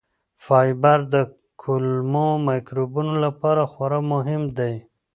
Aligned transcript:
فایبر 0.43 0.99
د 1.13 1.15
کولمو 1.61 2.27
مایکروبونو 2.47 3.13
لپاره 3.25 3.61
خورا 3.71 3.99
مهم 4.13 4.43
دی. 4.57 4.73